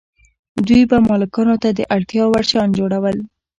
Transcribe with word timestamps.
دوی 0.67 0.81
به 0.89 0.97
مالکانو 1.07 1.55
ته 1.63 1.69
د 1.73 1.79
اړتیا 1.95 2.23
وړ 2.27 2.43
شیان 2.49 2.69
جوړول. 2.79 3.17